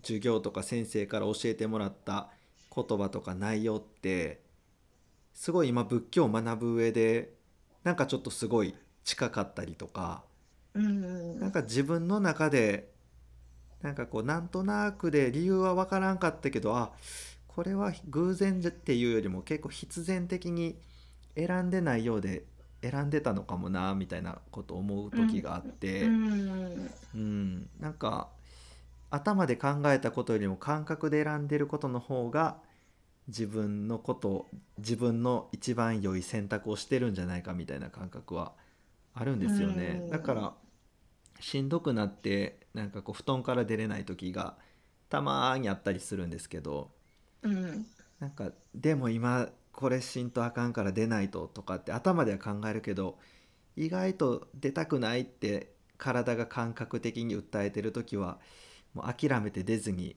[0.02, 2.30] 授業とか先生から教えてもらった
[2.74, 4.42] 言葉とか内容って
[5.34, 7.34] すごい今仏教を学ぶ上で
[7.84, 10.24] なんかちょっとすごい近かったりとか
[10.74, 12.92] うんなんか自分の中で
[13.82, 16.92] なんかこうなんとなくで理由は分からんかったけどあ
[17.48, 20.78] これは偶然っていうよりも結構必然的に
[21.36, 22.44] 選んでないようで
[22.82, 26.04] 選んでたのかもなみたいなことを思う時があって。
[26.04, 26.90] うん。
[27.14, 28.28] うん、なんか
[29.10, 32.58] 頭で考えたことよりも感覚で選んでることの方が
[33.28, 34.46] 自分のこと
[34.78, 38.52] 自分の一番良い選択をしてるんじゃないかみたいな感覚は
[39.14, 40.00] あるんですよね。
[40.02, 40.10] うん。
[40.10, 40.54] だから
[41.40, 44.56] しんどくなってなんかこう布団から出れない時が
[45.08, 46.90] たまーにあったりするんですけど
[47.42, 47.86] うん。
[48.20, 53.18] なんかでも今これしんとあかんから出ないととかって頭では考えるけど
[53.76, 58.38] 意外と出たくないって体が感覚的に訴えてる時は
[58.94, 60.16] もう諦めて出ずに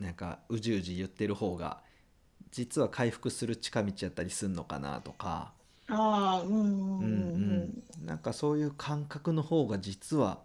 [0.00, 1.80] なんかうじうじ言ってる方が
[2.50, 5.52] 実は回復する近道やったりすんのかなとか、
[5.88, 7.04] ああうんうんうん。
[7.04, 10.40] うんうん、なんかそういう感覚の方が実は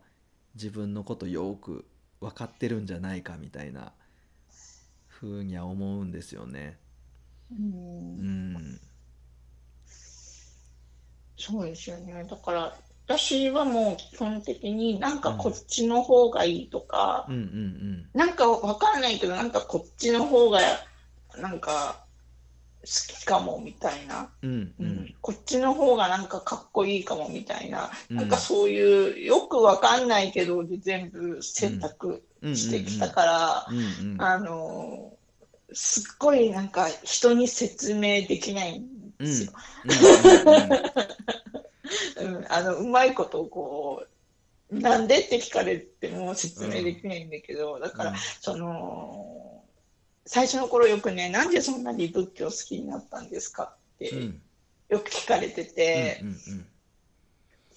[0.56, 1.86] 自分のことよく
[2.19, 3.93] 分かってるんじゃないかみたいな
[5.08, 6.80] 風には思うんですよね。
[7.52, 7.58] うん。
[7.58, 7.62] う
[8.60, 8.82] ん。
[11.38, 12.26] そうですよね。
[12.30, 20.60] だから私はもう基本的になんかこっちの方がいいとかうんうんなんかわかんないけどなんかこっちの方が
[21.38, 22.06] なんか
[22.82, 24.58] 好きかもみたいな、うんうん。
[24.58, 24.88] ううん。
[25.06, 28.18] ん、こっちの方がなんかかっこいいかもみたいな、うん。
[28.18, 33.82] なんかそういうよくわかんないけど全部選択うんしてきたから、うんう
[34.18, 35.19] んあの
[35.74, 39.52] すっごいなんか人に説明できないんですよ。
[42.22, 42.46] うん。
[42.50, 44.06] あのうまいことをこ
[44.72, 45.08] うなん。
[45.08, 47.30] でって聞かれても説明できないん。
[47.30, 49.64] だけど、だからその
[50.26, 51.52] 最初の頃よくねなん。
[51.52, 51.84] でそん。
[51.84, 53.30] なに仏教好きになったん。
[53.30, 53.64] ですか
[53.96, 54.14] って
[54.90, 56.28] よく聞かれてて、うん。
[56.30, 56.66] うん。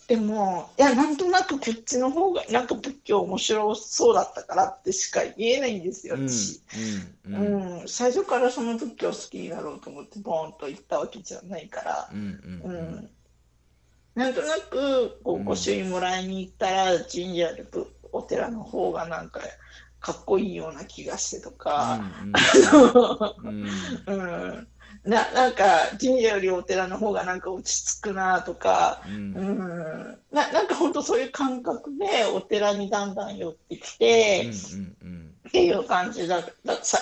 [0.09, 6.61] でもいやなんとなくこっちの方がなんか仏教面白そうだったからってしか言えないんですようん私。
[6.75, 7.38] うんうう
[7.81, 7.85] ん。
[7.85, 12.75] ん、最初からその仏教好きになろうと思ってボーンと行ったわけじゃないから、うんううん。
[12.97, 13.11] ん、
[14.15, 19.41] なんとなくこうんう御朱印もらいに行ったら神社でぶお寺の方がなんか
[20.01, 22.01] かっこいいような気がしてとか、
[23.45, 24.03] うん。
[24.07, 24.69] うん、
[25.05, 25.65] ななんか
[26.01, 29.15] 神社よりお寺の方がなんか落ち着くなとか、うん。
[29.35, 34.51] うん、ななんか本当そういう感覚でお寺にだんだん寄ってきて、
[35.03, 36.99] うんっていう感じだださ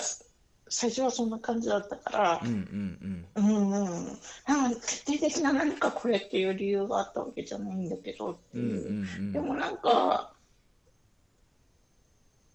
[0.68, 3.44] 最初はそんな感じだったからう、んうんうん。
[3.46, 8.58] うん、なんか決定的な何かこれっていう理由があったわけじゃないんだけどってう。
[8.58, 9.32] んうんいうう、ん。
[9.32, 10.32] でもなんか、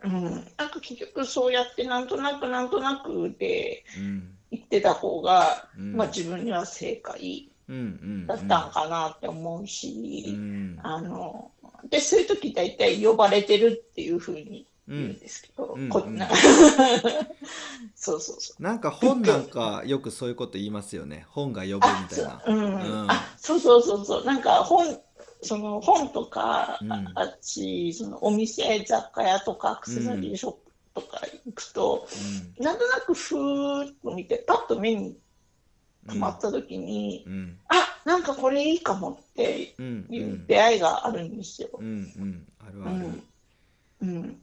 [0.03, 5.95] うん、なんか結局そうやってなんとなくなんとなくでうん言ってた方が、うん。
[5.95, 10.79] まあ、自分には正解うんうんだったんかなって思うし、うん。
[10.81, 11.51] あの
[11.89, 15.17] でそういう時大体呼ばれてるっていうふうにう言うんん。
[15.17, 15.75] ですけど、
[17.95, 18.63] そうそうそう。
[18.63, 21.25] なんか本なんかよくそういうこと言いますよね。
[21.29, 22.41] 本が呼ぶみたいな。
[23.37, 24.25] そう,、そうそうそうそう。
[24.25, 24.99] なんか本、
[25.41, 26.79] その本とか、
[27.15, 30.64] あっち、そのお店、雑貨屋とかアクセサリーショップ
[30.95, 32.07] とか行くと、
[32.59, 37.59] なんとなくふーっと見て、パッと目にうん止まった時に、うん。
[37.67, 40.47] あなんかこれいいかもってうんういうん。
[40.47, 41.69] 出会いがあるんですよ。
[41.79, 41.89] うんう
[42.23, 42.47] ん。
[42.59, 42.91] あるある。
[42.91, 43.23] うん。
[44.01, 44.41] うん。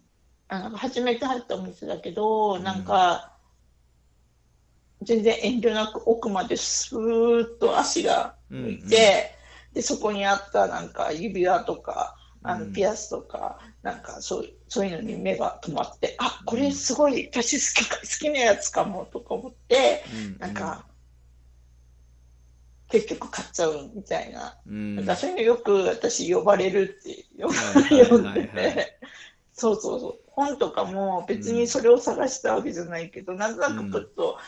[0.48, 3.32] あなんか初めて入ったお店だけど、なんか、
[5.02, 9.34] 全然遠慮なく奥までスーッと足が向いて、
[9.72, 12.68] で、そこにあったなんか指輪とか、あうん。
[12.68, 20.38] のピアスとか、なんかそうそういうのに目が止まって、あこれすごい私好きか好きなやつかもとか思って、うん。
[20.38, 20.86] なんか、
[22.88, 24.56] 結局買っちゃうみたいな。
[24.66, 25.04] うん。
[25.14, 28.98] そういうのよく私呼ばれるって呼んでて、
[29.52, 30.20] そうそうそう。
[30.28, 34.38] 本とかも別にそれを探したわけじゃないけど、なんとなくプッと、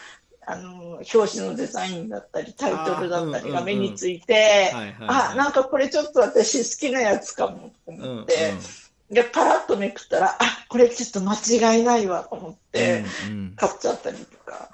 [0.47, 8.55] あの、表紙のデザインだったり、タイトルだったりが目について、あ、なんかこれちょっと私好きなやつかもとうん思って、
[9.11, 14.71] で、パラッとめくったら、あ、これちょっと間違いないわと思って、うん買っちゃったりとか。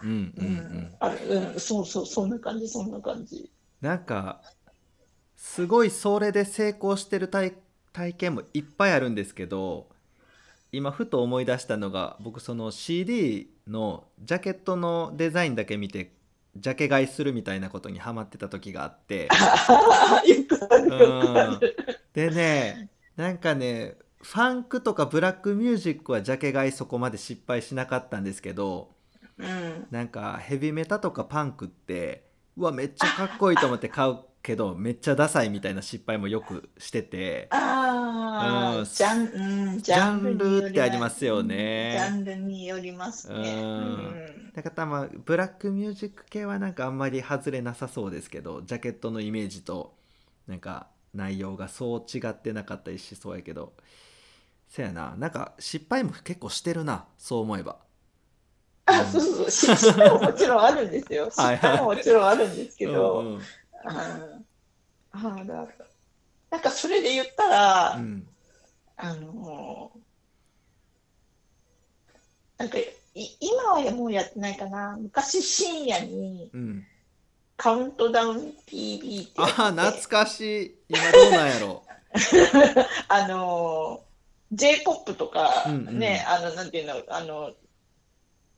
[1.59, 3.51] そうそう、そんな感じ、そんな感じ。
[3.81, 4.43] なんか
[5.37, 7.53] すごいそれで成功してる体
[7.93, 9.89] 体験もいっぱいあるんですけど
[10.71, 16.13] 今ふと思い出したのが僕その CD のジャケットのデザインだけ見て
[16.57, 19.29] ジャケ買いするみたいなことにハマってた時があって。
[22.13, 28.91] でねなんかねファンクとかブラックミュージックはジャケ買いそこまで失敗しなかったんですけど
[29.39, 29.87] うん。
[29.91, 43.35] なんかヘビメタとかパンクってうわめっちゃかっこいいと思って買うけど めっちゃダサいみたいな失敗もよくしててああ、うんジャン、ルってありますよねジャンルによりますね。
[43.37, 49.95] うんうんだから多分ブラックミュージック系はなんかあんまり外れなさそうですけどジャケットのイメージと
[50.49, 53.75] なんか内容がそう違ってなかったりしそうやけど
[54.71, 55.15] せやな。
[55.19, 57.77] なんか失敗も結構してるなそう思えば。
[58.87, 61.27] あ、そうそう、失敗ももちろんあるんですよ。
[61.27, 61.57] 失 はい。
[61.59, 63.43] 敗ももちろんあるんですけうど、んうん。
[63.85, 64.29] あ
[65.13, 65.67] ああだ
[66.51, 68.29] なんかそれで言ったら、うん。
[68.97, 69.91] あの
[72.59, 72.87] なんかい
[73.41, 74.97] 今はもうやってないかな。
[75.01, 76.87] 昔深夜にうん。
[77.57, 80.75] カウントダウン TV ってああ懐かしい。
[80.89, 81.83] 今どうなんやろ。
[83.09, 84.03] あの
[84.53, 85.99] J-POP とかうんうん。
[85.99, 87.53] ね、あのなんていうのあの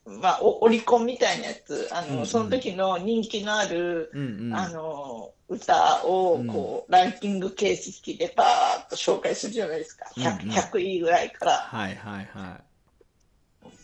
[0.05, 2.27] まあおオリコンみたいなやつあの、うんうん。
[2.27, 4.55] その時の人気のある、うんうん。
[4.55, 10.07] あの歌をこう、ランキング形式でバーッと紹介するじゃないですか。
[10.17, 10.57] 100,、うんうん。
[10.57, 11.53] 100位ぐらいから。
[11.53, 12.61] はいはいは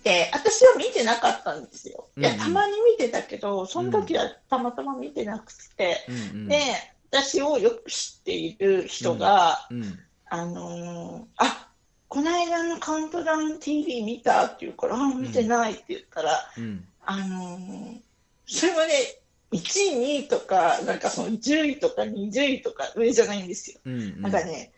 [0.03, 2.07] で私は見てなかったんですよ。
[2.17, 2.35] いやうん。
[2.37, 6.13] うんたまに見てたけどその時はたまたま見てなくて、い。
[6.13, 6.61] うんうん、で
[7.11, 9.99] 私をよく知っている人が、うん。
[10.31, 11.68] あのーあ
[12.09, 18.01] この間のカウントダウン TV 見たって言うから、あ見てないって言ったら、うんあのー
[18.51, 19.21] それまで
[19.53, 23.79] 1位、2位とか、なんかその10位とか20位とか上じゃないんですよ。
[23.85, 24.73] うんうんなんかね、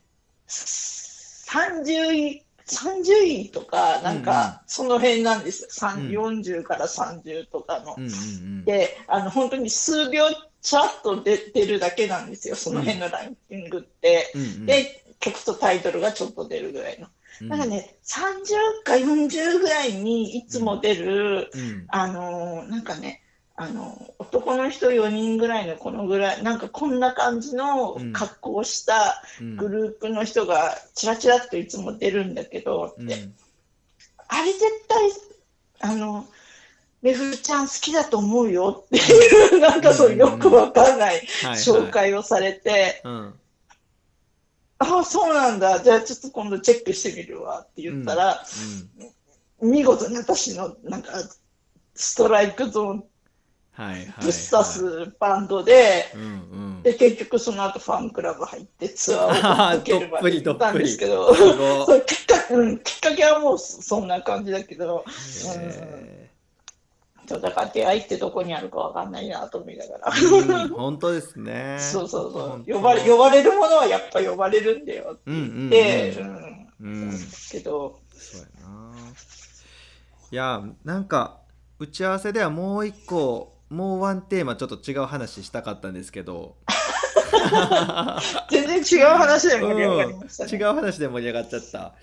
[0.49, 5.69] 30位、30位とか、なんうんうんかその辺なんですよ。
[5.71, 7.95] 三うん40から30とかの。
[7.97, 10.25] うんうんうんで、あの本当に数秒
[10.62, 14.33] ちゃっと出てるだけなんですよ、その辺のランキングって。
[14.35, 17.07] うんうんで、曲とタイトルがちょっと出るぐらいの。
[17.40, 17.48] うん。
[17.48, 21.85] なんかね、30か40ぐらいにいつも出る、うん。
[21.88, 23.22] あのーなんかね、
[23.57, 29.57] あのー男の人4人ぐらいのこのぐらい、なんかこんな感じの格好をしたうん。
[29.57, 33.07] グループの人がちらちらっといつも出るんだけど、うん。
[33.07, 33.29] って
[34.29, 35.11] あれ絶対、
[35.81, 36.26] あの、
[37.03, 41.22] めふちゃん好きだと思うよっていう、なんかそうよくわかんない
[41.57, 43.12] 紹介をされて、うん。
[43.12, 43.33] あ
[44.81, 48.43] あ、そうなんだ、じゃあちょっと今度チェックしてみるわって言ったら、
[49.61, 51.12] 見事に私のなんか
[51.95, 53.07] ストライクゾーンぶっ
[54.21, 56.27] 刺すバンドで、うんう
[56.81, 56.83] ん。
[56.83, 61.35] で結局その後ファンクラブ入ってツアーを受けるまで行ったんですけど、
[62.07, 65.04] きっかけうん きっかけはもうそんな感じだけど、
[65.57, 66.19] へ
[67.31, 70.10] そうだから出会いってどこにあるかわかんないなと思いながら。
[70.10, 71.76] ーうん本当ですね。
[71.78, 72.64] そうそうそう。
[72.66, 76.28] 呼ばれ呼ばれるものはやっぱ呼ばれるんだよってうんうんうん言って、うん
[76.81, 77.18] うん
[77.52, 78.00] けど。
[78.16, 78.94] そうやな。
[80.33, 81.38] いやなんか
[81.78, 86.56] 打ち合わせではもう一個もうワンテーマちょっと違う話したかったんですけど。
[88.50, 90.50] 全然違う話で盛り上がりましたね。
[90.52, 91.94] うん違う話で盛り上がっちゃった。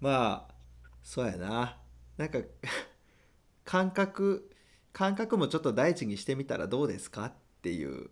[0.00, 0.54] まあ
[1.02, 1.76] そうやな。
[2.16, 2.38] なんか
[3.64, 4.51] 感覚
[4.92, 7.32] 感覚もちょっと大事にしてみたらどうですかっ
[7.62, 8.10] ていう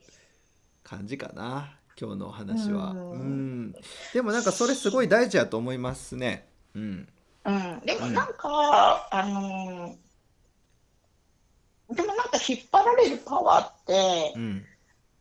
[0.82, 2.92] 感じかな今日のお話は。
[2.92, 3.66] ううん。
[3.66, 3.74] ん
[4.14, 6.48] でもなんかそれすごい大事やと思いますね。
[6.74, 7.08] うん。
[7.44, 9.96] うん、でもなんか、あのー
[11.94, 14.64] でもなんか引っ張られるパワーって、うん。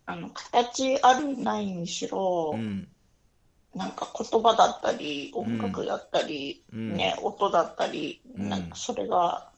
[0.06, 2.88] あの形あるないにしろ、うん。
[3.76, 6.94] なんか言葉だったり、音楽だったり、うん。
[6.96, 8.50] ね、音だったり、うん。
[8.50, 9.49] なんかそれが、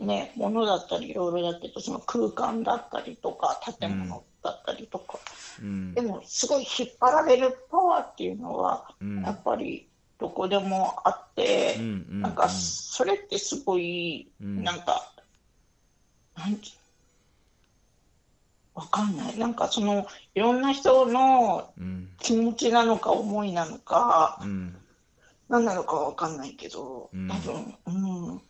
[0.00, 5.18] ね、物だったりいろいろだけど、その空間だったりとか、建物だったりとか、
[5.60, 5.94] うん。
[5.94, 9.22] でもすごい引っ張られるパワーっていうのは、うん。
[9.22, 9.86] やっぱり
[10.18, 14.64] どこでもあって、うんうんなんかそれってすごい、うん。
[14.64, 15.12] なんか、
[16.36, 16.68] なんて
[18.74, 19.38] わかんない。
[19.38, 22.08] なんかその、いろんな人のうん。
[22.18, 24.76] 気持ちなのか思いなのか、うん。
[25.48, 27.28] 何なのかわかんないけど、うん。
[27.28, 28.42] 多分、うん。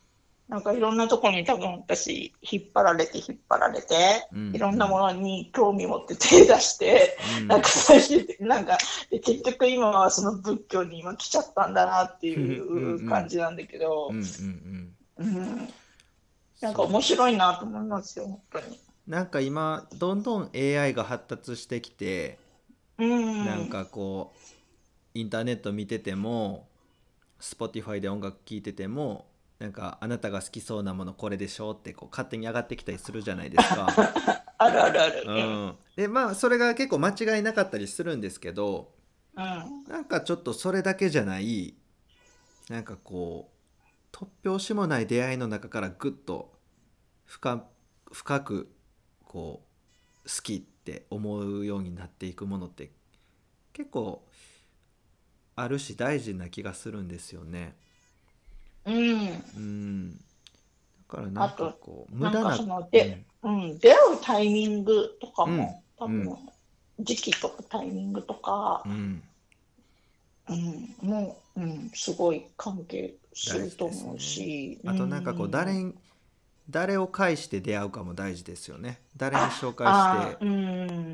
[0.51, 8.77] なんかいろんなところに多分私、引っ張られて引っ張られて、うんいろんなものに興味持って手出して、うんなんか最終的になんか、
[9.13, 14.11] で結局今はその仏教に今来ちゃったんだなっていう感じなんだけど。
[16.61, 18.81] なんか面白いなと思いますよ、本当に。
[19.07, 22.39] なんか今どんどん AI が発達してきて、
[22.99, 23.47] うん。
[23.47, 24.39] なんかこう
[25.15, 26.67] インターネット見てても
[27.41, 29.30] Spotify で音楽聴いてても
[29.61, 33.87] なんかあなたが好きそうなものこれでしょってこう勝手に上がってきたりするじゃないですか。
[34.59, 35.25] あるあるある。
[35.27, 35.67] ううん。
[35.69, 38.93] ん、でまあそれが結構間違いなかったりするんですけど
[39.37, 39.85] うん。
[39.89, 41.77] なんかちょっとそれだけじゃない
[42.69, 46.59] なんかこう突拍子もない出会いの中からぐっと
[47.27, 47.69] 深
[48.13, 48.73] 深く
[49.25, 49.65] こ
[50.25, 52.93] う好きって思うようになっていくものって
[53.73, 54.27] 結構
[55.57, 57.77] あるし大事な気がするんですよね。
[58.91, 59.45] うん。
[59.57, 60.19] うん、だ
[61.09, 66.25] からなんかこう無駄なかそので、うん、出会うタイミングとかも、多うん。
[66.25, 66.39] 分、
[67.01, 69.23] 時期とかタイミングとかう、ん。
[70.49, 75.73] うん、もう、うん、すごい関係すると思うし、あとなんかこう誰
[76.69, 79.01] 誰を介して出会うかも大事ですよね。
[79.17, 80.45] 誰に紹介して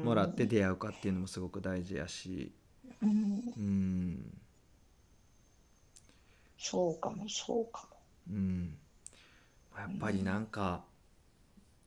[0.04, 2.52] もらって出会うかっていうのもすごく大事やし、
[3.02, 4.38] うん、うん、
[6.68, 7.86] そうかも、そうか
[8.28, 8.76] うん、
[9.78, 10.82] やっぱりなんか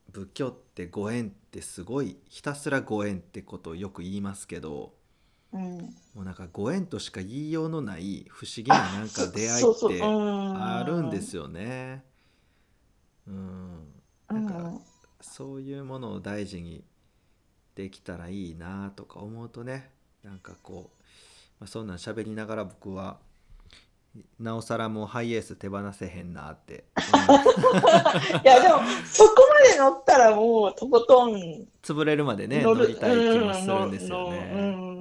[0.09, 4.93] 仏教ってご縁ってすごいひたすらご縁ってことをよく言いますけど、も。
[5.51, 11.43] うん、もうなんかご縁としか言いようのない不思議ななんか出会いってあるんですよ。
[11.43, 12.05] よね。
[13.27, 13.35] うん、
[14.29, 14.73] うんだから
[15.19, 16.85] そういうものを大事に
[17.75, 19.91] できたらいいなとか思うとね
[20.23, 21.03] なんかこう、
[21.59, 23.19] まあ、そんなん喋りながら僕は
[24.39, 26.85] なおさらもうハイエース手放せへんなって
[28.43, 34.73] いや、でも、そこまで乗ったらもう、とことん潰れるまでね乗りたい気もするんですよね。
[34.75, 34.99] う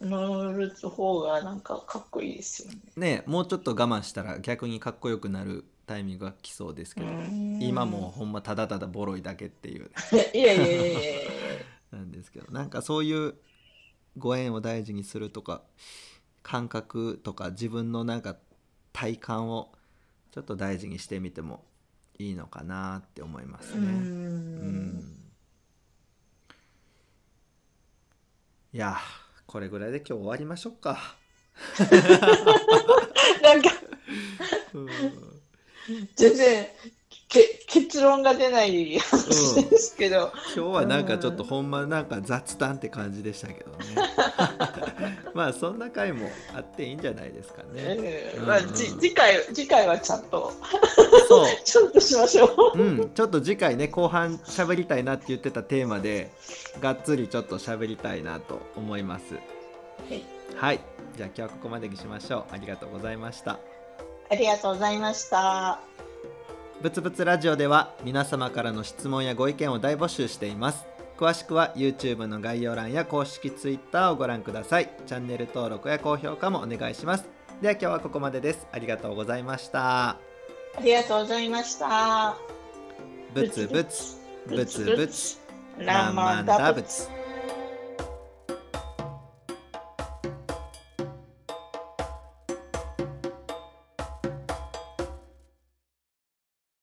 [0.00, 2.78] 乗る方がなんかかっこいいですよね。
[2.96, 9.90] ねもうちょっと我慢したら逆にかっこよくなるタイミングが来そうですけど、うん今もうほんまただただボロいだけっていう
[10.34, 11.00] いやいやいやいやいや。
[11.92, 13.34] なんですけどなんかそういう
[14.16, 15.62] ご縁を大事にするとか
[16.48, 18.34] 感覚とか自分のなんか
[18.94, 19.70] 体感を
[20.32, 21.62] ちょっと大事にしてみても
[22.18, 23.86] いいのかなって思いますうね。
[23.86, 25.00] うんん。
[28.72, 28.96] いや
[29.46, 31.16] これぐらいで今日終わりましょうか。
[33.42, 33.70] なんか
[34.72, 34.88] うん
[36.16, 36.66] 全然
[37.28, 43.76] け結論が出ない話ですけど、今日はなんかちょっとほんまなんか雑談って感じでしたけどね。
[45.34, 48.32] まあそんな回もあっていいんじゃないですかね。
[48.36, 50.52] うんまあ、じ次回次回はちゃんと。
[51.28, 51.46] そう。
[51.64, 52.78] ちゃんとしましょう。
[52.78, 56.30] うん、ちょっと次回ね後半喋りたいなって言ってたテーマで
[56.80, 59.34] がっつりちょっと喋りたいなと思います。
[59.34, 59.40] は
[60.14, 60.24] い。
[60.56, 60.80] はい。
[61.16, 62.54] じゃあ今日はここまでにしましょう。
[62.54, 63.58] ありがとうございました。
[64.30, 65.80] ありがとうございました。
[66.80, 70.86] ぶつぶつラジオでは皆様からの質問やご意見を大募集しています
[71.18, 74.88] 詳しくは YouTube の概要欄や公式 Twitter をご覧ください。
[75.04, 77.24] チャンネル登録や高評価もお願いします。
[77.60, 78.68] では今日はここまでです。
[78.70, 80.10] ありがとうございました。
[80.10, 80.16] あ
[80.80, 82.36] りがとうございました。
[83.34, 84.16] ぶつぶつ
[84.46, 85.40] ぶつぶつ
[85.76, 87.17] ラーマンダブツ。